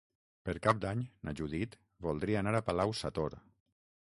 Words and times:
Per 0.47 0.53
Cap 0.67 0.79
d'Any 0.85 1.03
na 1.29 1.33
Judit 1.41 1.77
voldria 2.07 2.41
anar 2.43 2.55
a 2.57 2.63
Palau-sator. 2.71 3.39